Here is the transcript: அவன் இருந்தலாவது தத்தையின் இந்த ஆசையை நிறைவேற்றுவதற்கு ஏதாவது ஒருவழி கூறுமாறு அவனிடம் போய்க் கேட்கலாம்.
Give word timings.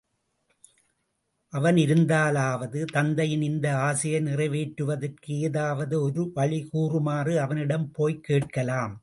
அவன் 1.53 1.75
இருந்தலாவது 1.75 2.79
தத்தையின் 2.93 3.41
இந்த 3.41 3.67
ஆசையை 3.79 4.21
நிறைவேற்றுவதற்கு 4.21 5.31
ஏதாவது 5.39 6.01
ஒருவழி 6.01 6.69
கூறுமாறு 6.69 7.39
அவனிடம் 7.39 7.91
போய்க் 7.91 8.23
கேட்கலாம். 8.23 8.93